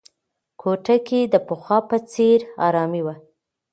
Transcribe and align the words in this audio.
کوټه 0.61 0.95
کې 1.07 1.19
د 1.33 1.35
پخوا 1.47 1.77
په 1.89 1.97
څېر 2.11 2.39
ارامي 2.67 3.01
وه. 3.05 3.15